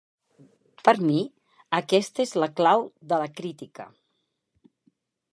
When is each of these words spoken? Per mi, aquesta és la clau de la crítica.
Per 0.87 0.93
mi, 1.09 1.17
aquesta 1.79 2.23
és 2.25 2.33
la 2.43 2.47
clau 2.59 2.85
de 3.11 3.19
la 3.25 3.27
crítica. 3.41 3.85